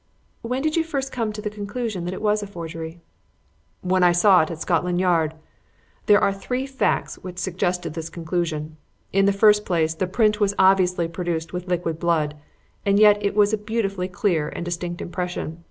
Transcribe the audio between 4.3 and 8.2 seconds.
it at Scotland Yard. There are three facts which suggested this